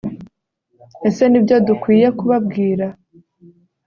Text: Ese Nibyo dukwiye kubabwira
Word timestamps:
Ese 1.07 1.23
Nibyo 1.27 1.55
dukwiye 1.67 2.07
kubabwira 2.17 2.85